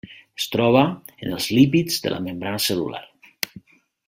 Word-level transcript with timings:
Es 0.39 0.45
troba 0.53 0.81
en 1.27 1.35
els 1.39 1.49
lípids 1.57 2.01
de 2.07 2.15
la 2.17 2.21
membrana 2.29 2.63
cel·lular. 2.69 3.07